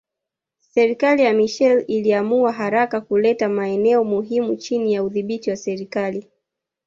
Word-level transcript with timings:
Serikali 0.59 1.23
ya 1.23 1.33
Machel 1.33 1.83
iliamua 1.87 2.51
haraka 2.51 3.01
kuleta 3.01 3.49
maeneo 3.49 4.03
muhimu 4.03 4.55
chini 4.55 4.93
ya 4.93 5.03
udhibiti 5.03 5.49
wa 5.49 5.55
serikali 5.57 6.27